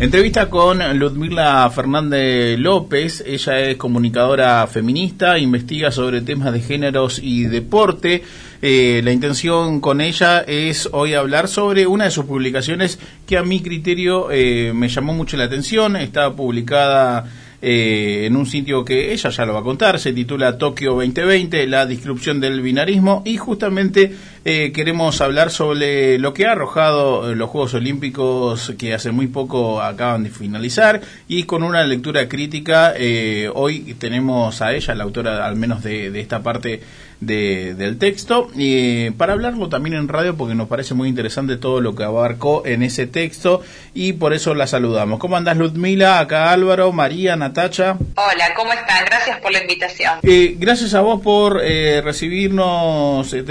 [0.00, 7.46] Entrevista con Ludmila Fernández López, ella es comunicadora feminista, investiga sobre temas de géneros y
[7.46, 8.22] deporte.
[8.62, 13.42] Eh, la intención con ella es hoy hablar sobre una de sus publicaciones que a
[13.42, 15.96] mi criterio eh, me llamó mucho la atención.
[15.96, 17.28] Está publicada
[17.60, 21.66] eh, en un sitio que ella ya lo va a contar, se titula Tokio 2020,
[21.66, 24.14] la disrupción del binarismo y justamente
[24.44, 29.26] eh, queremos hablar sobre lo que ha arrojado eh, los Juegos Olímpicos que hace muy
[29.26, 32.94] poco acaban de finalizar y con una lectura crítica
[33.54, 36.80] hoy tenemos a ella, la autora al menos de, de esta parte
[37.20, 41.80] de, del texto, y para hablarlo también en radio porque nos parece muy interesante todo
[41.80, 43.62] lo que abarcó en ese texto
[43.94, 45.18] y por eso la saludamos.
[45.18, 46.20] ¿Cómo andás Ludmila?
[46.20, 47.96] Acá Álvaro, María, Natacha.
[48.14, 49.04] Hola, ¿cómo están?
[49.04, 50.20] Gracias por la invitación.
[50.22, 53.42] Eh, gracias a vos por eh, recibirnos eh,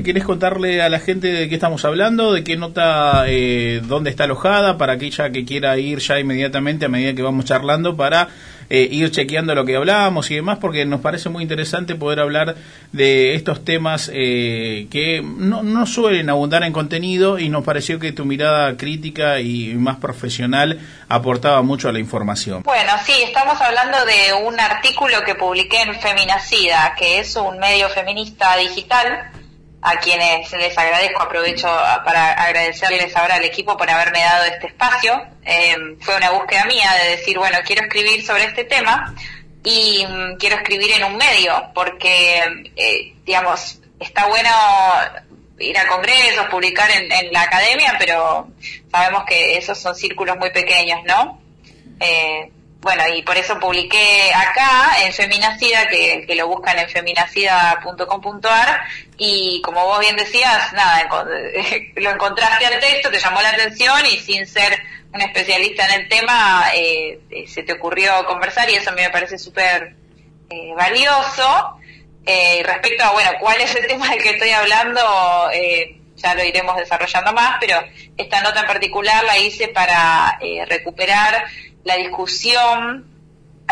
[0.00, 0.10] telefónicamente.
[0.10, 2.32] ¿Querés contarle a la gente de qué estamos hablando?
[2.32, 4.78] ¿De qué nota, eh, dónde está alojada?
[4.78, 8.28] Para aquella que quiera ir ya inmediatamente a medida que vamos charlando para
[8.72, 12.54] eh, ir chequeando lo que hablábamos y demás, porque nos parece muy interesante poder hablar
[12.92, 18.12] de estos temas eh, que no, no suelen abundar en contenido y nos pareció que
[18.12, 20.78] tu mirada crítica y más profesional
[21.08, 22.62] aportaba mucho a la información.
[22.62, 27.88] Bueno, sí, estamos hablando de un artículo que publiqué en Feminacida, que es un medio
[27.88, 29.32] feminista digital
[29.82, 31.66] a quienes les agradezco, aprovecho
[32.04, 35.20] para agradecerles ahora al equipo por haberme dado este espacio.
[35.44, 39.14] Eh, fue una búsqueda mía de decir, bueno, quiero escribir sobre este tema
[39.64, 42.42] y mm, quiero escribir en un medio, porque,
[42.76, 44.50] eh, digamos, está bueno
[45.58, 48.48] ir a congresos, publicar en, en, la academia, pero
[48.90, 51.40] sabemos que esos son círculos muy pequeños, ¿no?
[52.00, 58.80] Eh, bueno, y por eso publiqué acá en Feminacida, que, lo buscan en feminacida.com.ar,
[59.18, 61.08] y como vos bien decías, nada,
[61.96, 64.78] lo encontraste al texto, te llamó la atención y sin ser
[65.12, 69.10] un especialista en el tema, eh, se te ocurrió conversar y eso a mí me
[69.10, 69.94] parece súper
[70.48, 71.76] eh, valioso.
[72.26, 76.44] Eh, respecto a, bueno, cuál es el tema del que estoy hablando, eh, ya lo
[76.44, 77.82] iremos desarrollando más, pero
[78.16, 81.44] esta nota en particular la hice para eh, recuperar
[81.84, 83.10] la discusión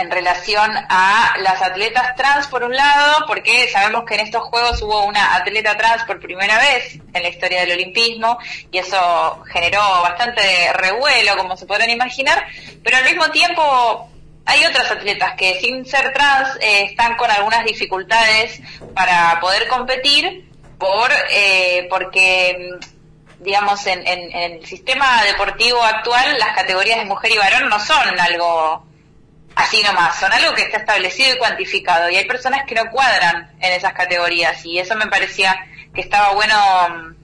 [0.01, 4.81] en relación a las atletas trans por un lado, porque sabemos que en estos Juegos
[4.83, 8.39] hubo una atleta trans por primera vez en la historia del olimpismo
[8.71, 12.47] y eso generó bastante revuelo, como se podrán imaginar,
[12.83, 14.09] pero al mismo tiempo
[14.45, 18.61] hay otras atletas que sin ser trans eh, están con algunas dificultades
[18.95, 20.49] para poder competir
[20.79, 22.79] por eh, porque
[23.41, 28.19] digamos, en, en, el sistema deportivo actual, las categorías de mujer y varón no son
[28.19, 28.85] algo
[29.55, 32.09] así nomás, son algo que está establecido y cuantificado.
[32.11, 35.57] Y hay personas que no cuadran en esas categorías y eso me parecía
[35.93, 37.19] que estaba bueno mm,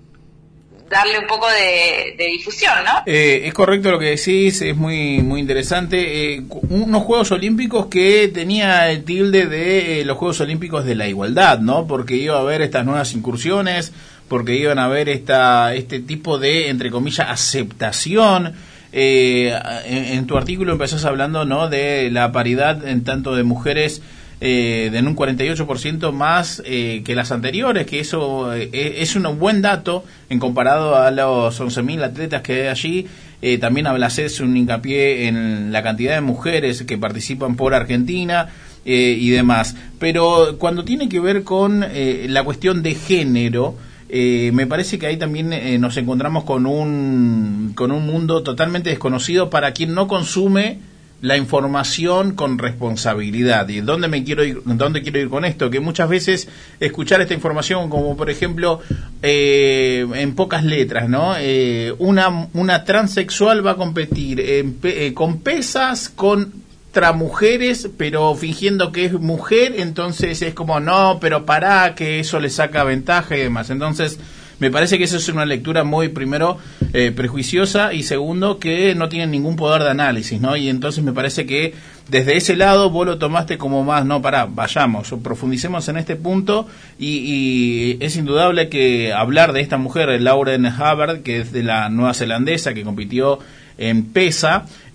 [0.91, 3.03] darle un poco de, de difusión, ¿no?
[3.07, 6.35] Eh, es correcto lo que decís, es muy muy interesante.
[6.35, 11.09] Eh, unos Juegos Olímpicos que tenía el tilde de eh, los Juegos Olímpicos de la
[11.09, 11.87] igualdad, ¿no?
[11.87, 13.93] Porque iba a haber estas nuevas incursiones,
[14.29, 18.53] porque iban a haber esta, este tipo de, entre comillas, aceptación.
[18.93, 19.53] Eh,
[19.87, 21.69] en, tu artículo empezás hablando ¿no?
[21.69, 24.03] de la paridad en tanto de mujeres
[24.41, 29.63] eh, en un 48% más eh, que las anteriores, que eso eh, es un buen
[29.63, 33.07] dato en comparado a los 11.000 atletas que hay allí.
[33.47, 38.49] Eh, también hablas un hincapié en la cantidad de mujeres que participan por Argentina
[38.87, 39.77] eh, y demás.
[39.99, 43.77] Pero cuando tiene que ver con eh, la cuestión de género,
[44.17, 48.91] eh, me parece que ahí también eh, nos encontramos con un, con un mundo totalmente
[48.91, 50.79] desconocido para quien no consume
[51.21, 53.69] la información con responsabilidad.
[53.71, 55.71] ¿Y dónde me quiero ir, dónde quiero ir con esto?
[55.71, 56.49] Que muchas veces
[56.79, 58.81] escuchar esta información, como por ejemplo,
[59.21, 61.35] eh, en pocas letras, ¿no?
[61.37, 66.64] Eh, una, una transexual va a competir en, eh, con pesas, con
[67.13, 72.51] mujeres, pero fingiendo que es mujer, entonces es como, no, pero para que eso le
[72.51, 73.71] saca ventaja y demás.
[73.71, 74.19] Entonces,
[74.61, 76.59] me parece que eso es una lectura muy, primero,
[76.93, 80.57] eh, prejuiciosa y segundo, que no tiene ningún poder de análisis, ¿no?
[80.57, 81.75] Y entonces me parece que
[82.09, 86.69] desde ese lado vos lo tomaste como más, no, para, vayamos, profundicemos en este punto
[86.99, 91.89] y, y, es indudable que hablar de esta mujer, Lauren Hubbard, que es de la
[91.89, 93.41] nueva zelandesa, que compitió
[93.79, 94.13] en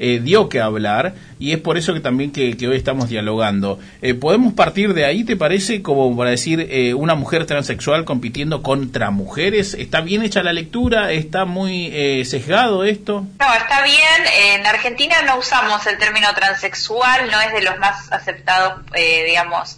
[0.02, 3.80] eh, dio que hablar y es por eso que también que, hoy estamos dialogando.
[4.02, 8.62] Eh, ¿Podemos partir de ahí, te parece, como para decir eh, una mujer transexual compitiendo
[8.62, 9.74] contra mujeres?
[9.74, 11.12] ¿Está bien hecha la lectura?
[11.12, 11.90] ¿Está muy
[12.26, 13.26] sesgado esto?
[13.40, 14.58] No, está bien.
[14.58, 18.82] En Argentina no usamos el término transexual, no es de los más aceptados,
[19.26, 19.78] digamos,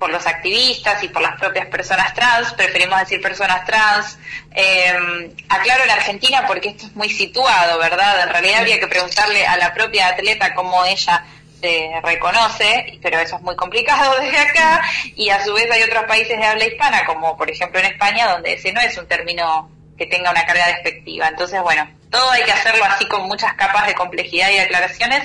[0.00, 4.18] por los activistas y por las propias personas trans, preferimos decir personas trans.
[4.50, 8.22] Eh, aclaro en Argentina porque esto es muy situado, ¿verdad?
[8.22, 11.24] En realidad habría que preguntarle a la propia atleta cómo ella
[11.60, 14.82] se reconoce, pero eso es muy complicado desde acá,
[15.14, 18.32] y a su vez hay otros países de habla hispana, como por ejemplo en España,
[18.32, 21.28] donde ese no es un término que tenga una carga despectiva.
[21.28, 25.22] Entonces, bueno, todo hay que hacerlo así con muchas capas de complejidad y aclaraciones,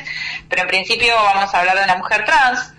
[0.49, 2.74] pero en principio vamos a hablar de una mujer trans,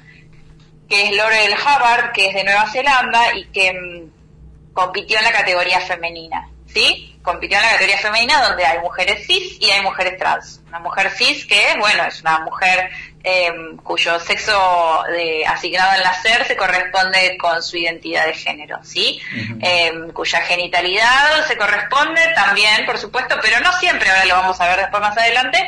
[0.89, 5.33] que es Laurel Hubbard, que es de Nueva Zelanda y que mm, compitió en la
[5.33, 7.19] categoría femenina, ¿sí?
[7.23, 10.61] Compitió en la categoría femenina donde hay mujeres cis y hay mujeres trans.
[10.69, 12.91] Una mujer cis que, bueno, es una mujer
[13.25, 19.21] em, cuyo sexo de, asignado al nacer se corresponde con su identidad de género, ¿sí?
[19.61, 24.69] Em, cuya genitalidad se corresponde también, por supuesto, pero no siempre, ahora lo vamos a
[24.69, 25.59] ver después más adelante,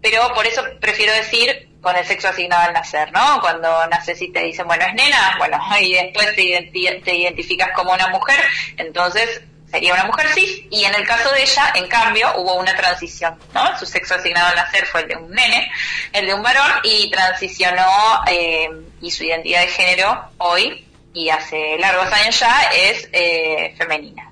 [0.00, 3.40] pero por eso prefiero decir con el sexo asignado al nacer, ¿no?
[3.40, 8.08] Cuando naces y te dicen, bueno, es nena, bueno, y después te, identificas como una
[8.08, 8.38] mujer,
[8.76, 9.40] entonces
[9.70, 13.38] sería una mujer cis, y en el caso de ella, en cambio, hubo una transición,
[13.54, 13.78] ¿no?
[13.78, 15.72] Su sexo asignado al nacer fue el de un nene,
[16.12, 18.68] el de un varón, y transicionó, eh,
[19.00, 24.30] y su identidad de género hoy, y hace largos años ya, es eh, femenina.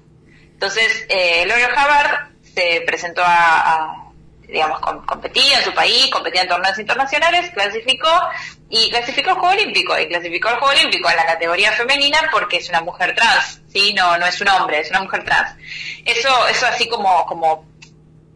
[0.53, 4.06] Entonces, eh, L'Oreal Hubbard se presentó a
[4.49, 8.11] digamos, competía en su país, competía en torneos internacionales, clasificó
[8.69, 12.59] y clasificó al Juego Olímpico, y clasificó al Juego Olímpico en la categoría femenina porque
[12.59, 13.93] es una mujer trans, ¿sí?
[13.95, 15.57] No, no es un hombre, es una mujer trans.
[16.05, 17.67] Eso, eso así como, como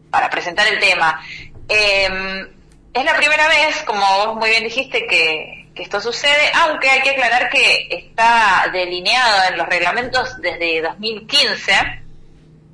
[0.09, 1.21] para presentar el tema.
[1.67, 2.47] Em,
[2.93, 7.01] es la primera vez, como vos muy bien dijiste, que, que esto sucede, aunque hay
[7.01, 11.73] que aclarar que está delineado en los reglamentos desde 2015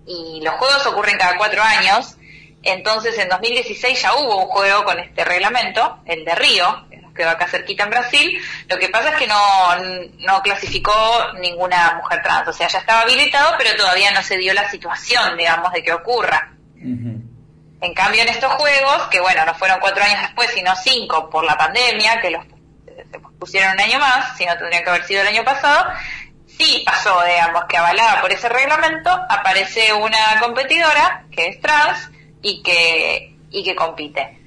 [0.08, 2.17] y los juegos ocurren cada cuatro años
[2.64, 7.14] entonces en 2016 ya hubo un juego con este reglamento, el de Río, que nos
[7.14, 8.42] quedó acá cerquita en Brasil.
[8.68, 9.38] Lo que pasa es que no,
[10.20, 10.94] no clasificó
[11.40, 15.38] ninguna mujer trans, o sea, ya estaba habilitado, pero todavía no se dio la situación,
[15.38, 16.54] digamos, de que ocurra.
[17.80, 21.44] En cambio, en estos juegos, que bueno, no fueron cuatro años después, sino cinco por
[21.44, 22.44] la pandemia, que los
[23.40, 25.86] pusieron un año más, si no tendría que haber sido el año pasado,
[26.46, 32.10] sí pasó, digamos, que avalada por ese reglamento, aparece una competidora que es trans,
[32.42, 34.38] y que, y que compite.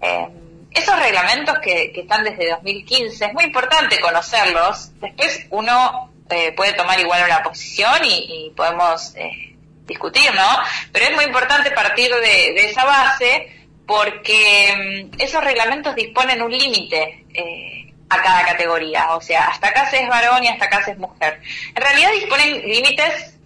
[0.00, 0.28] Eh,
[0.70, 4.90] esos reglamentos que, están desde 2015 es muy importante conocerlos.
[5.00, 9.54] Después uno eh, puede tomar igual una posición y, podemos eh,
[9.86, 10.48] discutir, ¿no?
[10.92, 17.26] Pero es muy importante partir de, esa base porque mm, esos reglamentos disponen un límite
[18.08, 19.14] a cada categoría.
[19.14, 21.40] O sea, hasta acá se es varón y hasta acá se es mujer.
[21.74, 23.36] En realidad disponen límites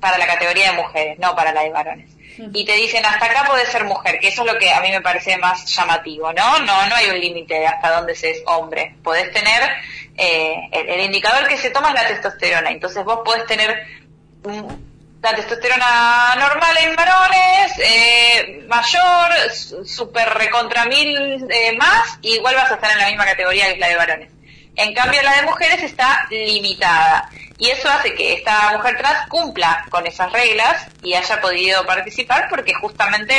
[0.00, 3.44] para la categoría de mujeres, no para la de varones y te dicen hasta acá
[3.46, 6.58] puede ser mujer, que eso es lo que a mí me parece más llamativo, ¿no?
[6.60, 8.96] No, no hay un límite de hasta dónde se es hombre.
[9.02, 9.62] Podés tener,
[10.16, 13.86] eh, el, indicador que se toma es la testosterona, entonces vos podés tener
[15.22, 22.70] la testosterona normal en varones, eh, mayor, super recontra mil eh, más, y igual vas
[22.70, 24.30] a estar en la misma categoría que la de varones.
[24.76, 27.28] En cambio, la de mujeres está limitada.
[27.60, 32.46] Y eso hace que esta mujer trans cumpla con esas reglas y haya podido participar
[32.48, 33.34] porque justamente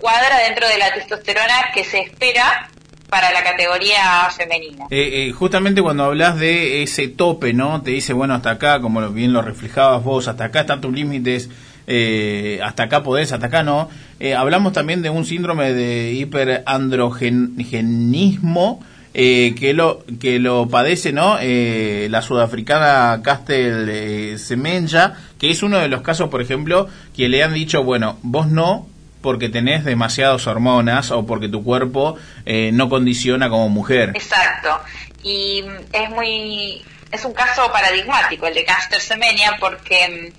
[0.00, 2.68] cuadra dentro de la testosterona que se espera
[3.10, 4.86] para la categoría femenina.
[4.90, 7.82] Eh, eh, justamente cuando hablas de ese tope, ¿no?
[7.82, 11.50] Te dice, bueno, hasta acá, como bien lo reflejabas vos, hasta acá están tus límites,
[11.88, 13.90] eh, hasta acá podés, hasta acá no.
[14.36, 18.84] hablamos también de un síndrome de hiperandrogenismo
[19.16, 25.62] eh, que lo que lo padece no eh, la sudafricana Castel eh, Semenya que es
[25.62, 28.88] uno de los casos por ejemplo que le han dicho bueno vos no
[29.22, 34.80] porque tenés demasiadas hormonas o porque tu cuerpo no condiciona como mujer exacto.
[35.22, 40.32] Y es muy es un caso paradigmático el de Castel Semenya porque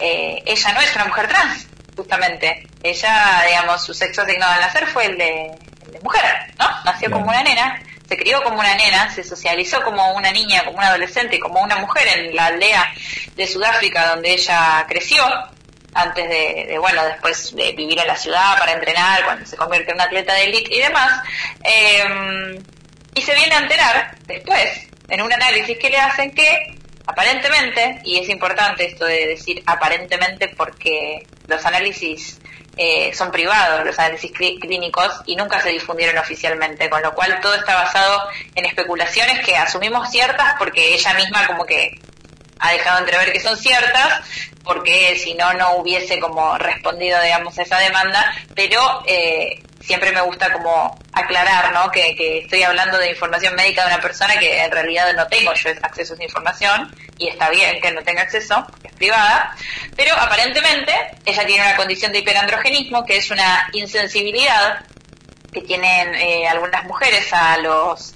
[0.00, 2.66] ella no es una mujer trans justamente.
[2.82, 5.50] Ella digamos su sexo asignado al nacer fue el de,
[6.02, 6.24] mujer
[6.58, 10.64] no nació como una nena se crió como una nena, se socializó como una niña,
[10.64, 12.92] como una adolescente, como una mujer en la aldea
[13.34, 15.24] de Sudáfrica donde ella creció,
[15.94, 19.96] antes de, bueno, después de vivir en la ciudad para entrenar, cuando se convierte en
[19.96, 21.22] una atleta de élite y demás.
[21.62, 22.62] Em,
[23.14, 28.18] y se viene a enterar después, en un análisis que le hacen, que aparentemente, y
[28.18, 32.38] es importante esto de decir aparentemente porque los análisis
[32.76, 37.54] eh, son privados los análisis clínicos y nunca se difundieron oficialmente, con lo cual todo
[37.54, 38.22] está basado
[38.54, 42.00] en especulaciones que asumimos ciertas porque ella misma como que
[42.58, 44.22] ha dejado entrever que son ciertas,
[44.64, 50.20] porque si no, no hubiese como respondido, digamos, a esa demanda, pero eh, siempre me
[50.22, 51.90] gusta como aclarar, ¿no?
[51.90, 55.52] Que, que, estoy hablando de información médica de una persona que en realidad no tengo
[55.54, 59.54] yo acceso a esa información y está bien que no tenga acceso, es privada,
[59.96, 60.92] pero aparentemente
[61.24, 64.84] ella tiene una condición de hiperandrogenismo que es una insensibilidad
[65.52, 68.14] que tienen eh, algunas mujeres a los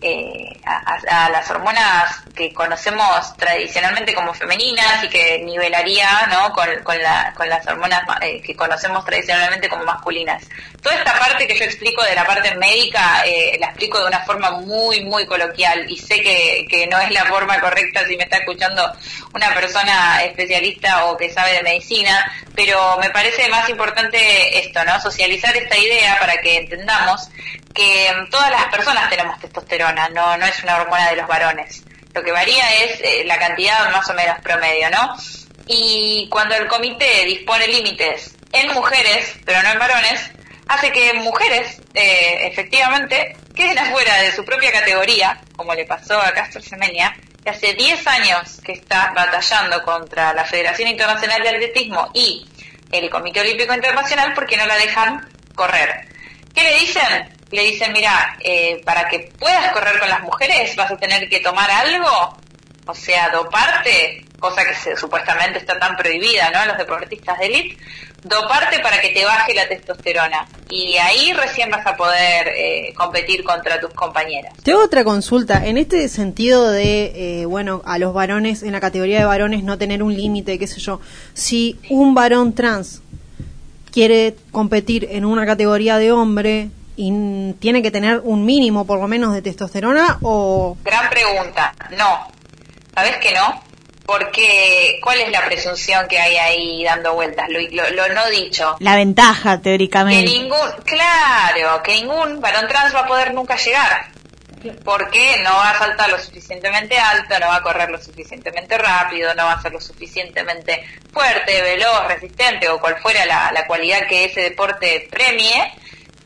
[0.00, 6.52] eh, a, las hormonas que conocemos tradicionalmente como femeninas y que nivelaría ¿no?
[6.52, 10.44] con, con, la, con las hormonas eh, que conocemos tradicionalmente como masculinas.
[10.80, 14.20] Toda esta parte que yo explico de la parte médica eh, la explico de una
[14.20, 18.22] forma muy, muy coloquial y sé que, que no es la forma correcta si me
[18.22, 18.88] está escuchando
[19.34, 25.00] una persona especialista o que sabe de medicina, pero me parece más importante esto, ¿no?
[25.00, 27.30] Socializar esta idea para que entendamos
[27.74, 31.82] que todas las personas tenemos testosterona, no, no es una hormona de los varones.
[32.18, 35.16] Lo que varía es eh, la cantidad más o menos promedio, ¿no?
[35.68, 40.20] Y cuando el comité dispone límites en mujeres, pero no en varones,
[40.66, 46.32] hace que mujeres, eh, efectivamente, queden afuera de su propia categoría, como le pasó a
[46.32, 52.10] Castro Semenia, que hace 10 años que está batallando contra la Federación Internacional de Atletismo
[52.14, 52.48] y
[52.90, 56.08] el Comité Olímpico Internacional porque no la dejan correr.
[56.58, 57.38] ¿Qué le dicen?
[57.50, 61.40] le dicen, mira, eh, para que puedas correr con las mujeres vas a tener que
[61.40, 62.36] tomar algo,
[62.86, 66.66] o sea, doparte, cosa que supuestamente está tan prohibida, ¿no?
[66.66, 67.78] Los deportistas de élite,
[68.22, 70.46] doparte para que te baje la testosterona.
[70.70, 74.52] Y ahí recién vas a poder eh, competir contra tus compañeras.
[74.62, 75.64] Tengo otra consulta.
[75.66, 79.78] En este sentido de, eh, bueno, a los varones, en la categoría de varones, no
[79.78, 81.00] tener un límite, qué sé yo.
[81.34, 83.02] Si un varón trans
[83.98, 89.08] quiere competir en una categoría de hombre, y tiene que tener un mínimo por lo
[89.08, 90.76] menos de testosterona o...
[90.84, 92.28] Gran pregunta, no.
[92.94, 93.60] ¿Sabes que no?
[94.06, 97.48] Porque, ¿cuál es la presunción que hay ahí dando vueltas?
[97.48, 98.76] Lo, no dicho.
[98.78, 100.24] La ventaja, teóricamente.
[100.24, 104.12] Que ningún, claro, que ningún varón trans va a poder nunca llegar.
[104.84, 109.34] Porque no va a saltar lo suficientemente alto, no va a correr lo suficientemente rápido,
[109.34, 114.06] no va a ser lo suficientemente fuerte, veloz, resistente o cual fuera la, la cualidad
[114.08, 115.72] que ese deporte premie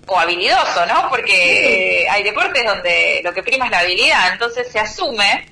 [0.07, 1.09] o habilidoso, ¿no?
[1.09, 5.47] Porque hay deportes donde lo que prima es la habilidad, entonces se asume,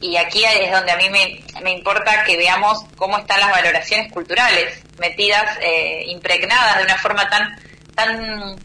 [0.00, 4.82] y aquí es donde a mí me, importa que veamos cómo están las valoraciones culturales
[4.98, 7.56] metidas, eh, impregnadas de una forma tan,
[7.94, 8.56] tan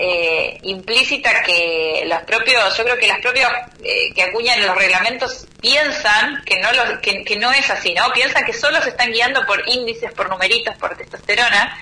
[0.00, 3.50] eh, implícita que los propios, yo creo que los propios
[3.82, 8.12] eh, que acuñan los reglamentos piensan que no, los, que, no es así, ¿no?
[8.12, 11.76] Piensan que solo se están guiando por índices, por numeritos, por testosterona,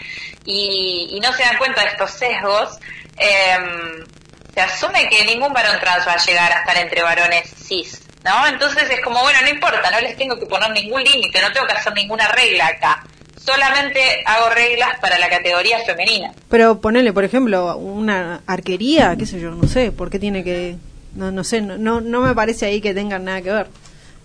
[0.47, 2.79] y, no se dan cuenta de estos sesgos,
[3.19, 4.07] em,
[4.55, 8.47] se asume que ningún varón trans va a llegar a estar entre varones cis, ¿no?
[8.47, 11.67] Entonces es como, bueno, no importa, no les tengo que poner ningún límite, no tengo
[11.67, 13.05] que hacer ninguna regla acá.
[13.47, 16.33] Solamente hago reglas para la categoría femenina.
[16.51, 20.77] Pero ponerle, por ejemplo, una arquería, qué sé yo, no sé, ¿por qué tiene que...?
[21.15, 23.67] No, no sé, no, no me parece ahí que tengan nada que ver.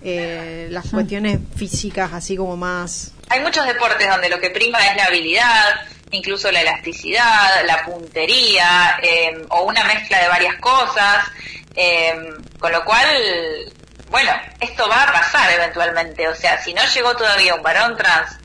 [0.04, 3.13] Eh, las cuestiones físicas así como más...
[3.30, 5.70] Hay muchos deportes donde lo que prima es la habilidad,
[6.10, 11.25] incluso la elasticidad, la puntería em, o una mezcla de varias cosas,
[11.75, 13.08] em, con lo cual,
[14.10, 18.38] bueno, esto va a pasar eventualmente, o sea, si no llegó todavía un varón trans,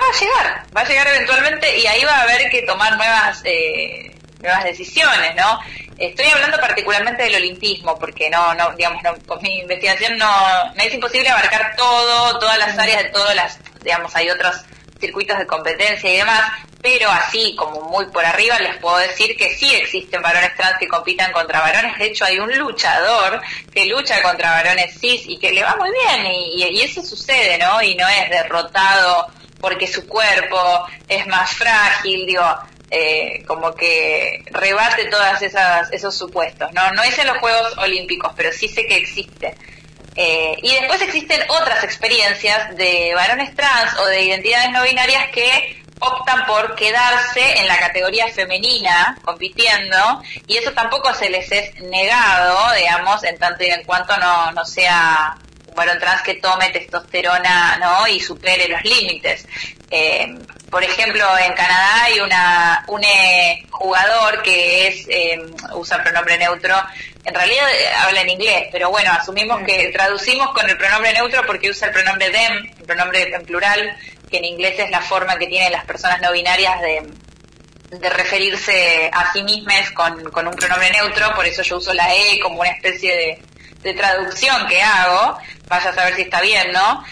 [0.00, 3.42] va a llegar, va a llegar eventualmente y ahí va a haber que tomar nuevas,
[3.44, 5.60] eh, nuevas decisiones, ¿no?
[5.98, 10.86] Estoy hablando particularmente del olimpismo, porque no, no, digamos, no, con mi investigación no, me
[10.86, 14.54] es imposible abarcar todo, todas las áreas de todas las, digamos, hay otros
[15.00, 19.56] circuitos de competencia y demás, pero así como muy por arriba les puedo decir que
[19.56, 23.40] sí existen varones trans que compitan contra varones, de hecho hay un luchador
[23.72, 27.58] que lucha contra varones cis y que le va muy bien y, y, eso sucede,
[27.58, 27.82] ¿no?
[27.82, 29.26] Y no es derrotado
[29.60, 32.44] porque su cuerpo es más frágil, digo,
[32.90, 36.90] eh, como que rebate todas esas esos supuestos, ¿no?
[36.92, 39.54] No es en los Juegos Olímpicos, pero sí sé que existe.
[40.16, 45.78] Eh, y después existen otras experiencias de varones trans o de identidades no binarias que
[46.00, 52.74] optan por quedarse en la categoría femenina compitiendo y eso tampoco se les es negado,
[52.74, 55.36] digamos, en tanto y en cuanto no, no sea
[55.78, 58.06] varón trans que tome testosterona ¿no?
[58.06, 59.46] y supere los límites.
[59.90, 60.36] Eh,
[60.70, 65.40] por ejemplo, en Canadá hay una, un eh, jugador que es eh,
[65.72, 66.74] usa pronombre neutro.
[67.24, 71.42] En realidad eh, habla en inglés, pero bueno, asumimos que traducimos con el pronombre neutro
[71.46, 73.96] porque usa el pronombre them, el pronombre en plural,
[74.30, 77.10] que en inglés es la forma que tienen las personas no binarias de,
[77.90, 82.14] de referirse a sí mismas con, con un pronombre neutro, por eso yo uso la
[82.14, 83.42] E como una especie de,
[83.82, 87.04] de traducción que hago, vaya a saber si está bien, ¿no?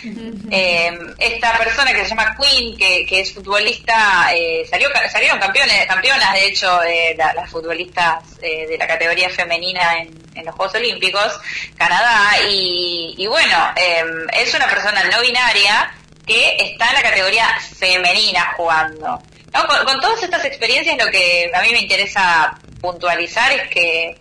[0.51, 5.87] Eh, esta persona que se llama Queen, que, que es futbolista, eh, salió, salieron campeones,
[5.87, 10.75] campeonas, de hecho, eh, las futbolistas eh, de la categoría femenina en, en, los Juegos
[10.75, 11.41] Olímpicos,
[11.77, 15.93] Canadá, y, y bueno, em, es una persona no binaria
[16.27, 17.47] que está en la categoría
[17.79, 19.23] femenina jugando.
[19.53, 19.67] ¿No?
[19.67, 24.19] Con, con todas estas experiencias lo que a mí me interesa puntualizar es que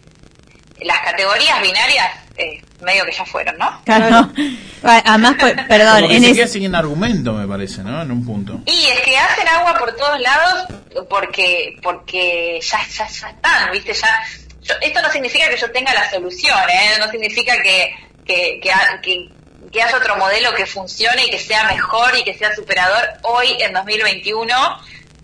[0.79, 3.81] las categorías binarias eh, medio que ya fueron, ¿no?
[3.85, 4.31] Claro.
[4.83, 6.01] Además, pues, perdón.
[6.01, 6.51] Como que en es...
[6.51, 8.01] sin argumento, me parece, ¿no?
[8.01, 8.59] En un punto.
[8.65, 10.65] Y es que hacen agua por todos lados
[11.09, 13.93] porque porque ya, ya, ya están, ¿viste?
[13.93, 14.23] Ya,
[14.61, 16.97] yo, esto no significa que yo tenga la solución, ¿eh?
[16.99, 19.29] No significa que, que, que, que,
[19.71, 23.57] que haya otro modelo que funcione y que sea mejor y que sea superador hoy
[23.59, 24.55] en 2021,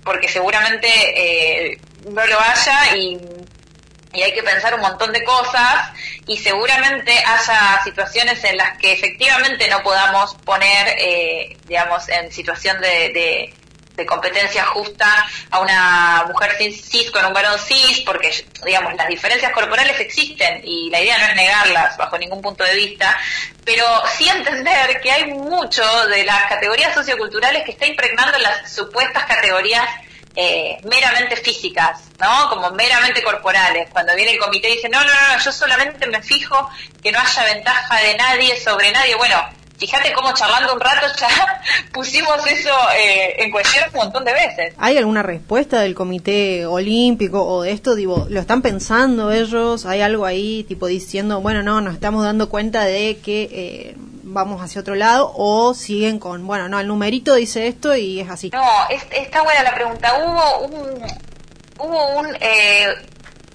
[0.04, 3.18] porque seguramente eh, no lo haya y
[4.14, 5.92] y hay que pensar un montón de cosas
[6.28, 12.80] y seguramente haya situaciones en las que efectivamente no podamos poner, eh, digamos, en situación
[12.82, 13.54] de, de,
[13.96, 19.52] de, competencia justa a una mujer cis con un varón cis, porque, digamos, las diferencias
[19.54, 23.18] corporales existen y la idea no es negarlas bajo ningún punto de vista,
[23.64, 23.86] pero
[24.18, 29.88] sí entender que hay mucho de las categorías socioculturales que está impregnando las supuestas categorías
[30.36, 32.50] eh, meramente físicas, ¿no?
[32.50, 33.90] Como meramente corporales.
[33.92, 36.70] Cuando viene el comité y dice, no, no, no, yo solamente me fijo
[37.02, 39.16] que no haya ventaja de nadie sobre nadie.
[39.16, 39.36] Bueno,
[39.78, 41.62] fíjate cómo charlando un rato ya
[41.94, 44.74] pusimos eso eh, en cuestión un montón de veces.
[44.78, 47.96] ¿Hay alguna respuesta del comité olímpico o de esto?
[47.96, 49.86] Digo, ¿lo están pensando ellos?
[49.86, 53.50] ¿Hay algo ahí tipo diciendo, bueno, no, nos estamos dando cuenta de que...
[53.52, 53.96] Eh,
[54.34, 58.30] vamos hacia otro lado o siguen con, bueno, no, el numerito dice esto y es
[58.30, 58.50] así.
[58.52, 60.12] No, es, está buena la pregunta.
[60.18, 61.04] Hubo un,
[61.80, 62.88] hubo un eh,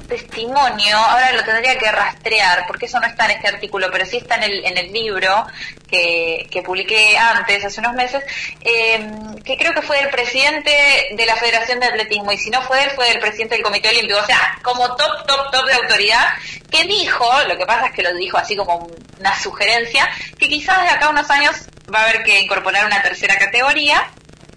[0.06, 4.18] testimonio, ahora lo tendría que rastrear, porque eso no está en este artículo, pero sí
[4.18, 5.46] está en el, en el libro
[5.88, 8.22] que, que publiqué antes, hace unos meses,
[8.62, 9.10] eh,
[9.44, 10.70] que creo que fue el presidente
[11.12, 13.88] de la Federación de Atletismo, y si no fue él, fue el presidente del Comité
[13.88, 16.26] Olímpico, o sea, como top, top, top de autoridad,
[16.70, 18.88] que dijo, lo que pasa es que lo dijo así como
[19.18, 21.56] una sugerencia, que quizás de acá a unos años
[21.92, 24.08] va a haber que incorporar una tercera categoría,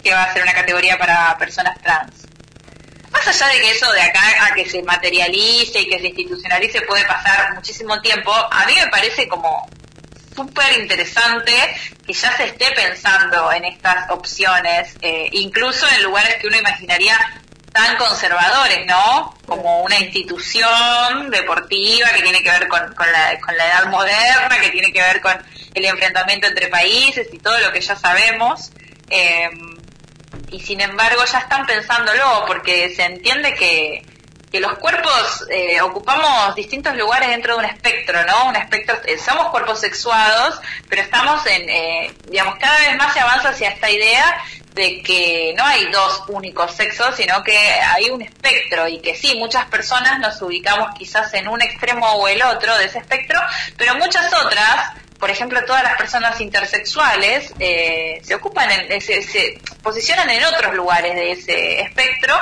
[0.04, 2.29] que va a ser una categoría para personas trans
[3.26, 6.82] más allá de que eso de acá a que se materialice y que se institucionalice
[6.82, 9.70] puede pasar muchísimo tiempo, a mí me parece como
[10.36, 11.54] súper interesante
[12.06, 17.18] que ya se esté pensando en estas opciones, eh, incluso en lugares que uno imaginaría
[17.74, 19.36] tan conservadores, ¿no?
[19.46, 24.60] Como una institución deportiva que tiene que ver con, con, la, con la edad moderna,
[24.62, 25.38] que tiene que ver con
[25.74, 28.72] el enfrentamiento entre países y todo lo que ya sabemos.
[29.10, 29.50] Eh,
[30.52, 34.04] y sin embargo ya están pensándolo porque se entiende que,
[34.52, 38.50] que los cuerpos eh, ocupamos distintos lugares dentro de un espectro, ¿no?
[38.50, 43.20] Un espectro, eh, somos cuerpos sexuados, pero estamos en, eh, digamos, cada vez más se
[43.20, 48.22] avanza hacia esta idea de que no hay dos únicos sexos, sino que hay un
[48.22, 52.78] espectro y que sí, muchas personas nos ubicamos quizás en un extremo o el otro
[52.78, 53.40] de ese espectro,
[53.78, 59.60] pero muchas otras por ejemplo, todas las personas intersexuales eh, se ocupan, en, se, se,
[59.84, 62.34] posicionan en otros lugares de ese espectro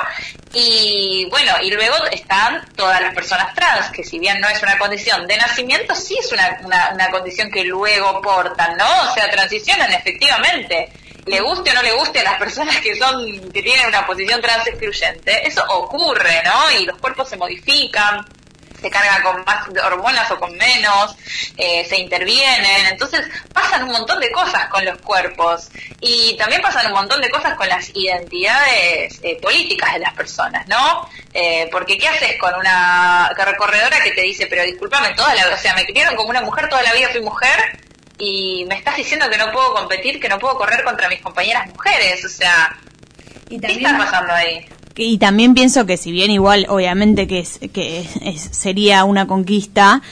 [0.54, 4.78] y bueno, y luego están todas las personas trans, que si bien no es una
[4.78, 9.10] condición de nacimiento, sí es una, una, una condición que luego portan, ¿no?
[9.10, 10.90] O sea, transicionan efectivamente.
[11.26, 14.40] Le guste o no le guste a las personas que son, que tienen una posición
[14.40, 16.80] trans excluyente, eso ocurre, ¿no?
[16.80, 18.24] Y los cuerpos se modifican
[18.80, 21.16] se carga con más hormonas o con menos,
[21.56, 25.68] eh, se intervienen, entonces pasan un montón de cosas con los cuerpos
[26.00, 30.66] y también pasan un montón de cosas con las identidades eh, políticas de las personas,
[30.68, 31.08] ¿no?
[31.32, 35.56] Eh, porque ¿qué haces con una recorredora que te dice, pero discúlpame, toda la, o
[35.56, 37.80] sea, me criaron como una mujer, toda la vida fui mujer
[38.18, 41.66] y me estás diciendo que no puedo competir, que no puedo correr contra mis compañeras
[41.68, 42.76] mujeres, o sea,
[43.48, 44.68] ¿qué está pasando ahí?
[44.98, 50.02] Y también pienso que si bien igual obviamente que, es, que es, sería una conquista,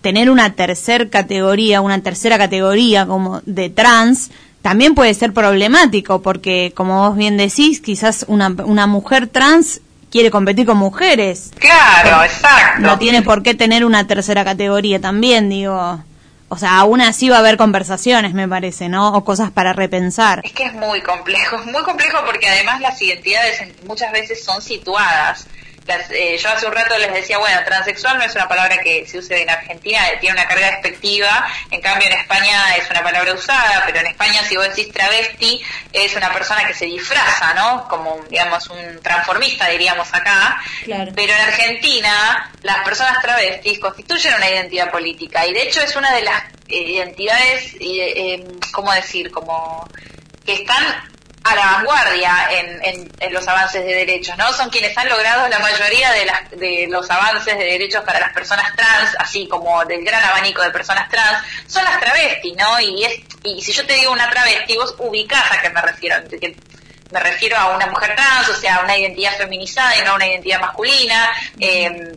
[0.00, 4.30] tener una tercera categoría, una tercera categoría como de trans,
[4.62, 9.80] también puede ser problemático, porque como vos bien decís, quizás una, una mujer trans
[10.10, 11.50] quiere competir con mujeres.
[11.58, 12.80] Claro, exacto.
[12.80, 16.00] No tiene por qué tener una tercera categoría también, digo
[16.48, 19.12] o sea, aún así va a haber conversaciones, me parece, ¿no?
[19.14, 20.42] O cosas para repensar.
[20.44, 24.62] Es que es muy complejo, es muy complejo porque además las identidades muchas veces son
[24.62, 25.46] situadas.
[25.88, 29.18] Eh, yo hace un rato les decía, bueno, transexual no es una palabra que se
[29.18, 33.84] use en Argentina, tiene una carga despectiva, en cambio en España es una palabra usada,
[33.86, 37.88] pero en España si vos decís travesti es una persona que se disfraza, ¿no?
[37.88, 40.60] Como, digamos, un transformista, diríamos acá.
[40.84, 46.12] Pero en Argentina las personas travestis constituyen una identidad política y de hecho es una
[46.14, 49.30] de las identidades, eh, ¿cómo decir?
[49.30, 49.88] Como
[50.44, 51.15] que están
[51.46, 54.52] a la vanguardia en, en, los avances de derechos, ¿no?
[54.52, 58.32] Son quienes han logrado la mayoría de, las, de los avances de derechos para las
[58.32, 62.80] personas trans, así como del gran abanico de personas trans, son las travestis, ¿no?
[62.80, 66.16] Y, es, y si yo te digo una travesti, vos ubicás a qué me refiero.
[67.10, 70.14] me refiero a una mujer trans, o sea, a una identidad feminizada y no a
[70.16, 71.30] una identidad masculina,
[71.60, 72.12] eh,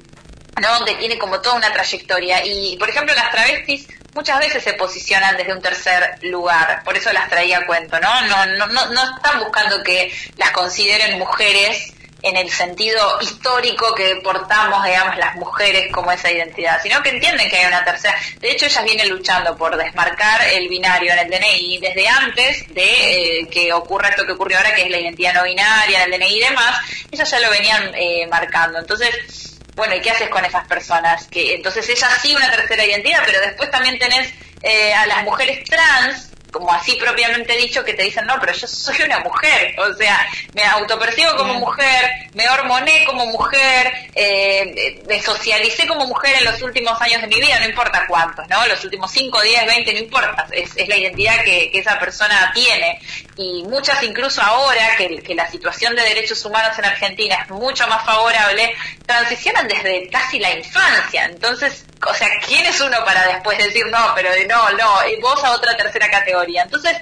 [0.60, 0.86] ¿no?
[0.86, 2.45] Que tiene como toda una trayectoria.
[2.45, 7.12] Y, por ejemplo, las travestis muchas veces se posicionan desde un tercer lugar, por eso
[7.13, 8.22] las traía a cuento, ¿no?
[8.22, 14.19] No, no, no, no están buscando que las consideren mujeres en el sentido histórico que
[14.24, 18.15] portamos, digamos, las mujeres como esa identidad, sino que entienden que hay una tercera.
[18.39, 23.39] De hecho, ellas vienen luchando por desmarcar el binario en el DNI desde antes de
[23.39, 26.19] eh, que ocurra esto que ocurrió ahora, que es la identidad no binaria en el
[26.19, 28.80] DNI y demás, ellas ya lo venían eh, marcando.
[28.80, 29.48] Entonces,
[29.80, 31.28] bueno, ¿y qué haces con esas personas?
[31.28, 35.63] Que entonces ella sí una tercera identidad, pero después también tenés eh, a las mujeres
[35.63, 39.93] trans como así propiamente dicho, que te dicen, no, pero yo soy una mujer, o
[39.93, 46.45] sea, me autopercibo como mujer, me hormoné como mujer, eh, me socialicé como mujer en
[46.45, 48.65] los últimos años de mi vida, no importa cuántos, ¿no?
[48.67, 52.99] Los últimos 5, 10, 20, no importa, es, la identidad que, esa persona tiene.
[53.38, 57.88] Y muchas, incluso ahora que, que la situación de derechos humanos en Argentina es mucho
[57.88, 61.25] más favorable, transicionan desde casi la infancia.
[61.25, 65.51] Entonces, o sea, ¿quién es uno para después decir no, pero no, no, vos a
[65.51, 66.38] otra tercera categoría?
[66.47, 66.97] Entonces,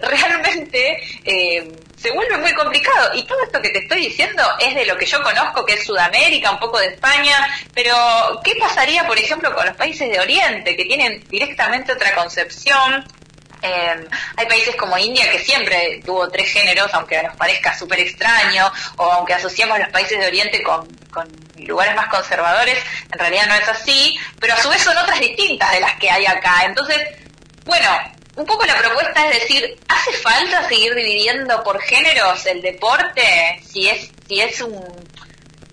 [0.00, 3.14] realmente eh, se vuelve muy complicado.
[3.14, 5.84] Y todo esto que te estoy diciendo es de lo que yo conozco, que es
[5.84, 7.94] Sudamérica, un poco de España, pero
[8.42, 13.06] ¿qué pasaría, por ejemplo, con los países de Oriente, que tienen directamente otra concepción?
[13.62, 18.72] Eh, hay países como India que siempre tuvo tres géneros, aunque nos parezca súper extraño,
[18.96, 20.88] o aunque asociamos los países de Oriente con,
[21.58, 22.78] lugares más conservadores,
[23.12, 26.08] en realidad no es así, pero a su vez son otras distintas de las que
[26.10, 26.62] hay acá.
[26.64, 26.96] Entonces,
[27.66, 27.86] bueno,
[28.36, 33.22] un poco la propuesta es decir, ¿hace falta seguir dividiendo por géneros el deporte?
[33.64, 34.84] Si es, si es un,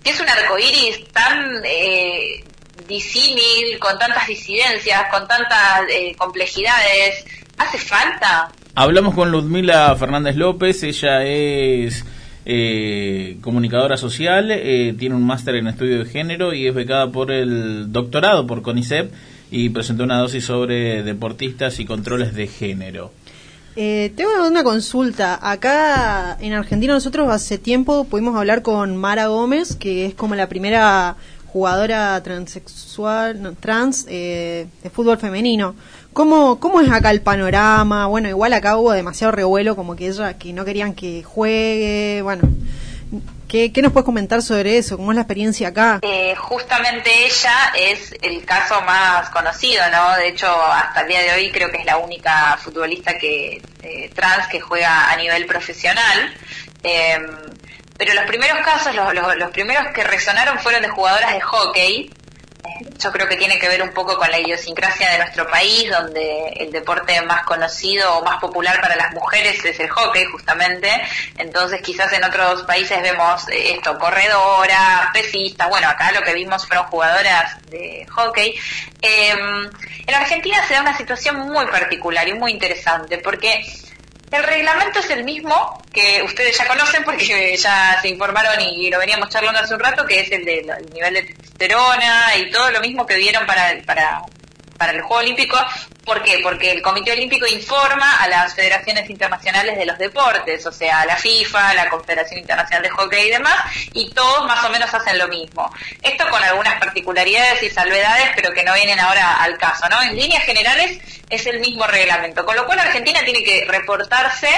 [0.02, 2.44] si es un arcoíris tan eh,
[2.86, 7.24] disímil, con tantas disidencias, con tantas eh, complejidades,
[7.58, 8.52] ¿Hace falta?
[8.74, 12.04] Hablamos con Ludmila Fernández López, ella es
[12.46, 17.32] eh, comunicadora social, eh, tiene un máster en estudio de género y es becada por
[17.32, 19.12] el doctorado por CONICET
[19.50, 23.12] y presentó una dosis sobre deportistas y controles de género.
[23.76, 25.38] Eh, tengo una consulta.
[25.40, 30.48] Acá en Argentina nosotros hace tiempo pudimos hablar con Mara Gómez, que es como la
[30.48, 35.74] primera jugadora transexual, trans de fútbol femenino.
[36.12, 38.06] ¿Cómo, ¿Cómo es acá el panorama?
[38.06, 42.42] Bueno, igual acá hubo demasiado revuelo, como que ella, que no querían que juegue, bueno.
[43.48, 44.98] ¿Qué, nos puedes comentar sobre eso?
[44.98, 46.00] ¿Cómo es la experiencia acá?
[46.02, 50.16] Eh, justamente ella es el caso más conocido, ¿no?
[50.16, 54.10] De hecho, hasta el día de hoy creo que es la única futbolista que eh,
[54.14, 56.34] trans que juega a nivel profesional.
[56.82, 57.26] Em,
[57.96, 62.10] pero los primeros casos, los, los, primeros que resonaron fueron de jugadoras de hockey,
[62.98, 66.48] yo creo que tiene que ver un poco con la idiosincrasia de nuestro país, donde
[66.56, 70.90] el deporte más conocido o más popular para las mujeres es el hockey, justamente.
[71.36, 75.68] Entonces, quizás en otros países vemos eh, esto, corredoras, pesistas.
[75.68, 78.54] Bueno, acá lo que vimos fueron jugadoras de hockey.
[79.00, 79.70] Em,
[80.06, 83.64] en Argentina se da una situación muy particular y muy interesante, porque
[84.30, 88.98] el reglamento es el mismo que ustedes ya conocen porque ya se informaron y lo
[88.98, 92.80] veníamos charlando hace un rato, que es el del nivel de testosterona y todo lo
[92.80, 94.22] mismo que dieron para, para
[94.78, 95.58] para el Juego Olímpico.
[96.04, 96.40] ¿Por qué?
[96.42, 101.06] Porque el Comité Olímpico informa a las federaciones internacionales de los deportes, o sea, a
[101.06, 103.56] la FIFA, la Confederación Internacional de Hockey y demás,
[103.92, 105.70] y todos más o menos hacen lo mismo.
[106.00, 110.00] Esto con algunas particularidades y salvedades, pero que no vienen ahora al caso, ¿no?
[110.02, 114.48] En líneas generales es el mismo reglamento, con lo cual Argentina tiene que reportarse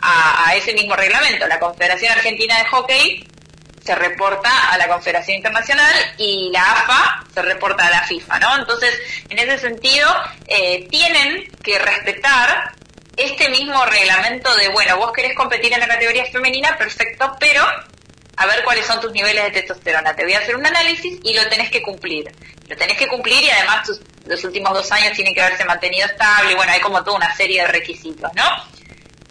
[0.00, 1.48] a, a ese mismo reglamento.
[1.48, 3.33] La Confederación Argentina de Hockey
[3.84, 8.56] se reporta a la Confederación Internacional y la AFA se reporta a la FIFA, ¿no?
[8.56, 10.08] Entonces, en ese sentido,
[10.46, 12.72] eh, tienen que respetar
[13.16, 17.62] este mismo reglamento de, bueno, vos querés competir en la categoría femenina, perfecto, pero
[18.36, 20.16] a ver cuáles son tus niveles de testosterona.
[20.16, 22.34] Te voy a hacer un análisis y lo tenés que cumplir.
[22.66, 23.88] Lo tenés que cumplir y además
[24.26, 26.54] los últimos dos años tienen que haberse mantenido estable.
[26.54, 28.44] Bueno, hay como toda una serie de requisitos, ¿no?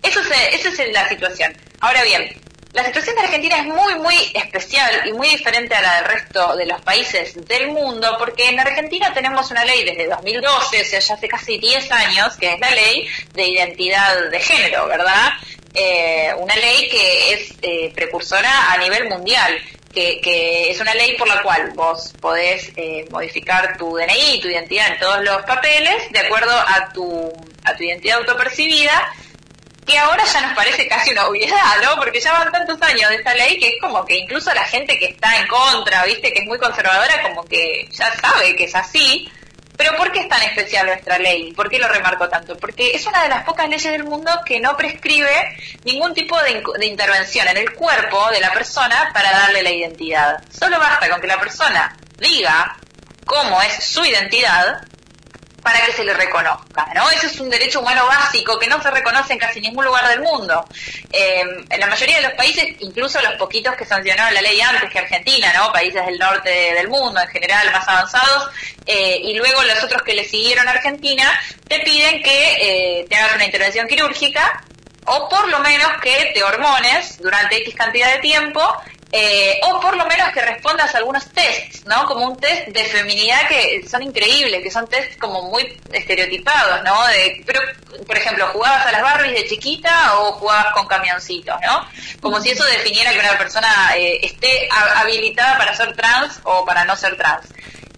[0.04, 0.28] Eso es,
[0.66, 1.58] esa es la situación.
[1.80, 2.40] Ahora bien,
[2.74, 6.56] la situación de Argentina es muy, muy especial y muy diferente a la del resto
[6.56, 11.00] de los países del mundo, porque en Argentina tenemos una ley desde 2012, o sea,
[11.00, 15.34] ya hace casi 10 años, que es la ley de identidad de género, ¿verdad?
[15.76, 19.62] Eh, una ley que es eh, precursora a nivel mundial.
[19.94, 24.48] Que, que, es una ley por la cual vos podés eh, modificar tu DNI, tu
[24.48, 27.32] identidad en todos los papeles, de acuerdo a tu,
[27.64, 29.14] a tu identidad autopercibida,
[29.86, 31.96] que ahora ya nos parece casi una obviedad, ¿no?
[31.98, 34.98] Porque ya van tantos años de esta ley que es como que incluso la gente
[34.98, 38.76] que está en contra, viste, que es muy conservadora, como que ya sabe que es
[38.76, 39.30] así.
[39.76, 41.52] Pero ¿por qué es tan especial nuestra ley?
[41.54, 42.56] ¿Por qué lo remarco tanto?
[42.58, 46.64] Porque es una de las pocas leyes del mundo que no prescribe ningún tipo de,
[46.78, 50.44] de intervención en el cuerpo de la persona para darle la identidad.
[50.52, 52.78] Solo basta con que la persona diga
[53.26, 54.84] cómo es su identidad
[55.64, 57.10] para que se le reconozca, ¿no?
[57.10, 60.22] Ese es un derecho humano básico que no se reconoce en casi ningún lugar del
[60.22, 60.66] mundo.
[61.12, 64.90] Eh, en la mayoría de los países, incluso los poquitos que sancionaron la ley antes
[64.92, 65.72] que Argentina, ¿no?
[65.72, 68.50] Países del norte del mundo en general más avanzados,
[68.86, 71.32] eh, y luego los otros que le siguieron a Argentina,
[71.68, 74.66] te piden que eh, te hagas una intervención quirúrgica
[75.06, 78.62] o por lo menos que te hormones durante X cantidad de tiempo
[79.16, 82.08] eh, o por lo menos que respondas a algunos tests, ¿no?
[82.08, 87.06] Como un test de feminidad que son increíbles, que son tests como muy estereotipados, ¿no?
[87.06, 87.62] De, pero,
[88.08, 91.88] por ejemplo, jugabas a las Barbies de chiquita o jugabas con camioncitos, ¿no?
[92.22, 96.84] Como si eso definiera que una persona eh, esté habilitada para ser trans o para
[96.84, 97.46] no ser trans.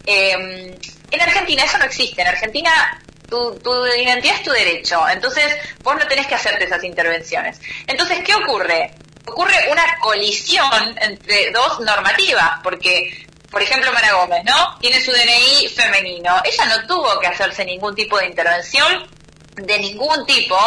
[0.05, 0.77] Eh,
[1.11, 2.23] en Argentina eso no existe.
[2.23, 6.83] En Argentina tu, tu, identidad es tu derecho, entonces vos no tenés que hacerte esas
[6.83, 7.61] intervenciones.
[7.87, 8.91] Entonces, ¿qué ocurre?
[9.27, 14.77] Ocurre una colisión entre dos normativas, porque, por ejemplo, Mara Gómez, ¿no?
[14.79, 16.41] Tiene su DNI femenino.
[16.43, 19.07] Ella no tuvo que hacerse ningún tipo de intervención
[19.55, 20.57] de ningún tipo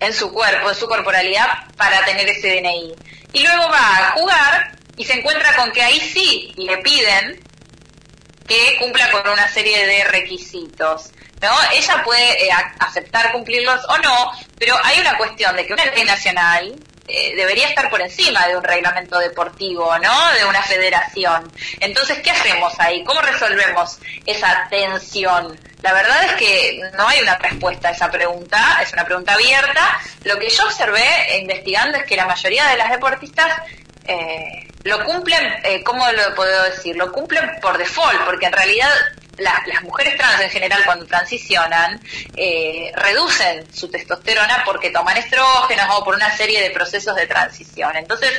[0.00, 2.94] en su cuerpo, en su corporalidad, para tener ese DNI.
[3.32, 7.40] Y luego va a jugar y se encuentra con que ahí sí le piden
[8.46, 11.10] que cumpla con una serie de requisitos.
[11.40, 11.50] ¿no?
[11.72, 16.04] Ella puede eh, aceptar cumplirlos o no, pero hay una cuestión de que una ley
[16.04, 16.74] nacional
[17.08, 20.32] eh, debería estar por encima de un reglamento deportivo, ¿no?
[20.34, 21.50] De una federación.
[21.80, 23.02] Entonces, ¿qué hacemos ahí?
[23.02, 25.58] ¿Cómo resolvemos esa tensión?
[25.82, 30.00] La verdad es que no hay una respuesta a esa pregunta, es una pregunta abierta.
[30.24, 33.62] Lo que yo observé investigando es que la mayoría de las deportistas
[34.06, 36.96] eh, lo cumplen, eh, ¿cómo lo puedo decir?
[36.96, 38.90] Lo cumplen por default, porque en realidad
[39.38, 42.00] las mujeres trans en general cuando transicionan
[42.36, 47.96] eh, reducen su testosterona porque toman estrógenos o por una serie de procesos de transición.
[47.96, 48.32] Entonces,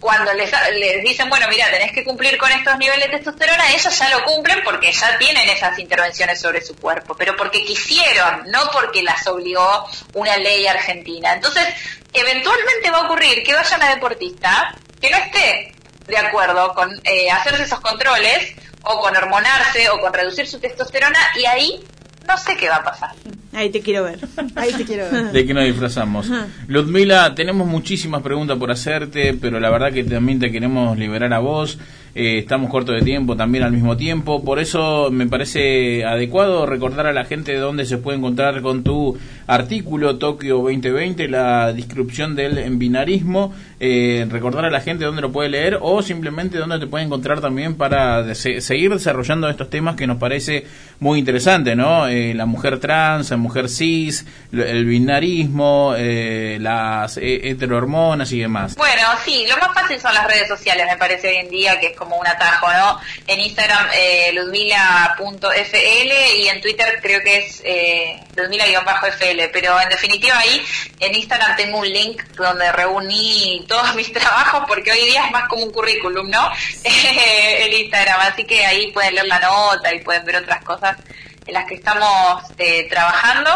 [0.00, 3.98] cuando les, les dicen, bueno, mira, tenés que cumplir con estos niveles de testosterona, ellos
[3.98, 8.70] ya lo cumplen porque ya tienen esas intervenciones sobre su cuerpo, pero porque quisieron, no
[8.72, 11.32] porque las obligó una ley argentina.
[11.32, 11.64] Entonces,
[12.12, 15.72] eventualmente va a ocurrir que vaya una deportista que no esté
[16.06, 18.54] de acuerdo con eh, hacerse esos controles
[18.86, 21.84] o con hormonarse o con reducir su testosterona y ahí
[22.26, 23.10] no sé qué va a pasar.
[23.52, 24.18] Ahí te quiero ver.
[24.54, 25.32] Ahí te quiero ver.
[25.32, 26.30] De que nos disfrazamos.
[26.66, 31.38] Ludmila, tenemos muchísimas preguntas por hacerte, pero la verdad que también te queremos liberar a
[31.38, 31.78] vos.
[32.14, 34.44] Eh, estamos cortos de tiempo también al mismo tiempo.
[34.44, 38.82] Por eso me parece adecuado recordar a la gente de dónde se puede encontrar con
[38.82, 43.54] tu artículo Tokio 2020, la descripción del binarismo.
[43.78, 47.40] Eh, recordar a la gente dónde lo puede leer o simplemente dónde te puede encontrar
[47.40, 50.66] también para seguir desarrollando estos temas que nos parece
[50.98, 52.08] muy interesante, ¿no?
[52.08, 58.76] Eh, la mujer trans, la mujer cis, el binarismo, las heterohormonas y demás.
[58.76, 61.88] Bueno, sí, lo más fácil son las redes sociales, me parece hoy en día, que
[61.88, 62.98] es como un atajo, ¿no?
[63.26, 70.38] En Instagram, eh, ludmila.fl y en Twitter creo que es eh, ludmila-fl, pero en definitiva
[70.38, 70.62] ahí
[71.00, 75.48] en Instagram tengo un link donde reuní todos mis trabajos porque hoy día es más
[75.48, 76.50] como un currículum, ¿no?
[76.84, 80.96] el Instagram, así que ahí pueden leer la nota y pueden ver otras cosas
[81.46, 83.50] en las que estamos eh, trabajando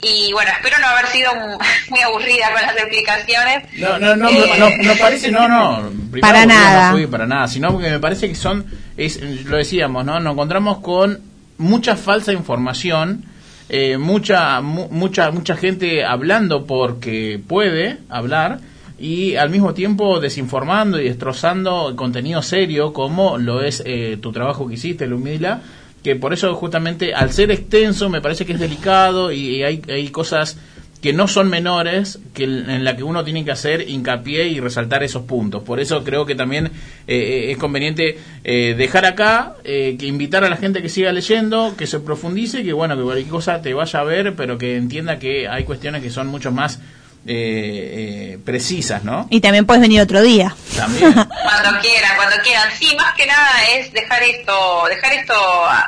[0.00, 1.32] y bueno, espero no haber sido
[1.90, 3.64] muy aburrida con las explicaciones.
[3.78, 6.90] No, no, no, no, no, parece, no, no, para nada.
[6.90, 8.66] No fui para nada, sino porque me parece que son,
[8.96, 10.20] es, lo decíamos, ¿no?
[10.20, 11.20] Nos encontramos con
[11.58, 13.24] mucha falsa información,
[13.68, 18.60] eh, mucha, mucha, mucha gente hablando porque puede hablar
[18.98, 24.68] y al mismo tiempo desinformando y destrozando contenido serio como lo es eh, tu trabajo
[24.68, 25.62] que hiciste, Lumila
[26.04, 30.08] que por eso justamente al ser extenso me parece que es delicado y hay, hay
[30.10, 30.58] cosas
[31.04, 35.02] que no son menores, que en la que uno tiene que hacer hincapié y resaltar
[35.02, 35.62] esos puntos.
[35.62, 36.72] Por eso creo que también
[37.06, 41.74] eh, es conveniente eh, dejar acá, eh, que invitar a la gente que siga leyendo,
[41.76, 45.18] que se profundice, que bueno, que cualquier cosa te vaya a ver, pero que entienda
[45.18, 46.80] que hay cuestiones que son mucho más
[47.26, 49.26] eh, eh, precisas, ¿no?
[49.28, 50.56] Y también puedes venir otro día.
[50.74, 51.12] También.
[51.12, 52.70] Cuando quieran, cuando quieran.
[52.78, 55.86] Sí, más que nada es dejar esto, dejar esto ah,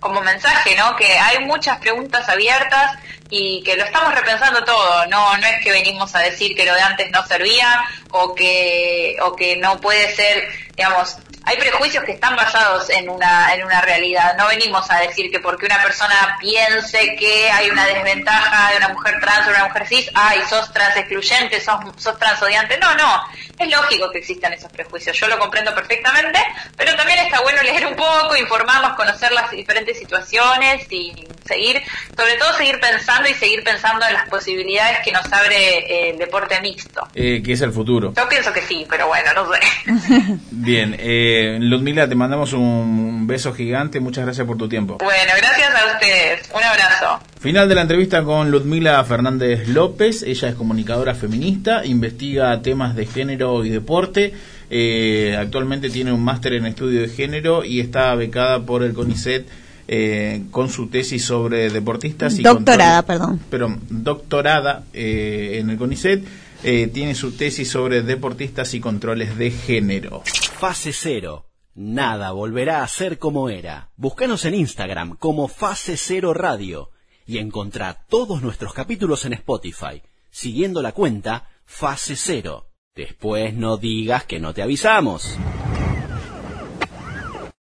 [0.00, 0.96] como mensaje, ¿no?
[0.96, 2.98] Que hay muchas preguntas abiertas
[3.30, 5.06] y que lo estamos repensando todo.
[5.06, 9.16] No, no es que venimos a decir que lo de antes no servía o que,
[9.22, 13.80] o que no puede ser, digamos, hay prejuicios que están basados en una, en una
[13.80, 14.36] realidad.
[14.36, 18.88] No venimos a decir que porque una persona piense que hay una desventaja de una
[18.90, 22.76] mujer trans o una mujer cis, ay, sos trans excluyente, sos, sos trans odiante.
[22.76, 23.24] No, no.
[23.58, 25.18] Es lógico que existan esos prejuicios.
[25.18, 26.38] Yo lo comprendo perfectamente,
[26.76, 31.80] pero también está bueno leer un poco, informarnos, conocer las diferentes situaciones y seguir,
[32.16, 36.18] sobre todo seguir pensando y seguir pensando en las posibilidades que nos abre eh, el
[36.18, 37.08] deporte mixto.
[37.14, 38.12] Eh, que es el futuro.
[38.14, 39.60] Yo pienso que sí, pero bueno, no sé.
[40.50, 43.98] Bien, eh, Ludmila, te mandamos un beso gigante.
[44.00, 44.98] Muchas gracias por tu tiempo.
[44.98, 46.48] Bueno, gracias a ustedes.
[46.54, 47.20] Un abrazo.
[47.40, 50.22] Final de la entrevista con Ludmila Fernández López.
[50.22, 54.34] Ella es comunicadora feminista, investiga temas de género y deporte.
[54.70, 59.46] Eh, actualmente tiene un máster en estudio de género y está becada por el CONICET
[59.90, 63.40] eh, con su tesis sobre deportistas y doctorada, perdón.
[63.50, 66.24] Pero doctorada eh, en el CONICET
[66.62, 70.22] eh, tiene su tesis sobre deportistas y controles de género.
[70.58, 71.46] Fase cero.
[71.74, 73.90] Nada volverá a ser como era.
[73.96, 76.90] Búscanos en Instagram como Fase Cero Radio
[77.24, 82.66] y encontrá todos nuestros capítulos en Spotify, siguiendo la cuenta Fase Cero.
[82.94, 85.38] Después no digas que no te avisamos.